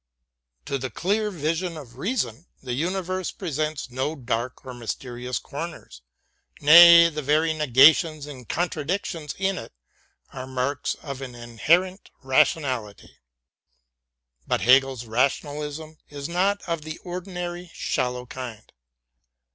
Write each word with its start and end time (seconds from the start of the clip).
To 0.65 0.79
the 0.79 0.89
clear 0.89 1.29
vision 1.29 1.77
of 1.77 1.99
reason 1.99 2.47
the 2.63 2.73
universe 2.73 3.29
presents 3.29 3.91
no 3.91 4.15
dark 4.15 4.65
or 4.65 4.73
mysterious 4.73 5.37
corners, 5.37 6.01
nay, 6.59 7.07
the 7.09 7.21
very 7.21 7.53
negations 7.53 8.25
and 8.25 8.49
contradictions 8.49 9.35
in 9.37 9.59
it 9.59 9.73
are 10.33 10.47
marks 10.47 10.95
of 11.03 11.21
its 11.21 11.35
inherent 11.35 12.09
rational 12.23 12.87
ity. 12.87 13.15
But 14.47 14.61
Hegel's 14.61 15.05
rationalism 15.05 15.99
is 16.09 16.27
not 16.27 16.63
of 16.63 16.81
the 16.81 16.97
ordinary 17.03 17.69
shallow 17.71 18.25
kind. 18.25 18.73